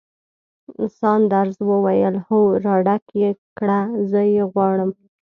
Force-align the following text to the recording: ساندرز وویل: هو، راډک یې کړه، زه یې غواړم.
ساندرز 0.99 1.57
وویل: 1.69 2.15
هو، 2.25 2.39
راډک 2.65 3.05
یې 3.21 3.31
کړه، 3.57 3.81
زه 4.09 4.21
یې 4.33 4.43
غواړم. 4.51 4.91